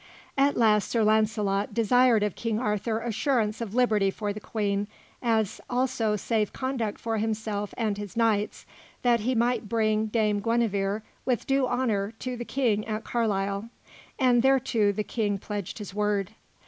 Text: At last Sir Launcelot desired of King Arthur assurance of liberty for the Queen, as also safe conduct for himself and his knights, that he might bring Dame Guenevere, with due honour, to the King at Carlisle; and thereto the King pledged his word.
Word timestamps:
At 0.35 0.57
last 0.57 0.89
Sir 0.89 1.03
Launcelot 1.03 1.75
desired 1.75 2.23
of 2.23 2.33
King 2.33 2.57
Arthur 2.59 3.01
assurance 3.01 3.61
of 3.61 3.75
liberty 3.75 4.09
for 4.09 4.33
the 4.33 4.39
Queen, 4.39 4.87
as 5.21 5.61
also 5.69 6.15
safe 6.15 6.51
conduct 6.51 6.99
for 6.99 7.19
himself 7.19 7.71
and 7.77 7.99
his 7.99 8.17
knights, 8.17 8.65
that 9.03 9.19
he 9.19 9.35
might 9.35 9.69
bring 9.69 10.07
Dame 10.07 10.39
Guenevere, 10.39 11.03
with 11.23 11.45
due 11.45 11.67
honour, 11.67 12.13
to 12.17 12.35
the 12.35 12.45
King 12.45 12.83
at 12.87 13.03
Carlisle; 13.03 13.69
and 14.17 14.41
thereto 14.41 14.91
the 14.91 15.03
King 15.03 15.37
pledged 15.37 15.77
his 15.77 15.93
word. 15.93 16.31